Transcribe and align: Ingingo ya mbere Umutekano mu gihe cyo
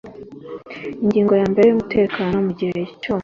Ingingo 1.03 1.33
ya 1.41 1.47
mbere 1.53 1.67
Umutekano 1.69 2.35
mu 2.45 2.51
gihe 2.59 2.79
cyo 3.01 3.13